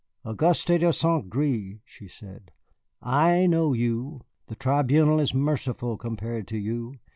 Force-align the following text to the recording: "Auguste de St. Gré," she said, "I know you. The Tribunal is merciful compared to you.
"Auguste 0.25 0.65
de 0.79 0.91
St. 0.91 1.29
Gré," 1.29 1.79
she 1.85 2.07
said, 2.07 2.49
"I 3.03 3.45
know 3.45 3.73
you. 3.73 4.21
The 4.47 4.55
Tribunal 4.55 5.19
is 5.19 5.35
merciful 5.35 5.95
compared 5.95 6.47
to 6.47 6.57
you. 6.57 6.95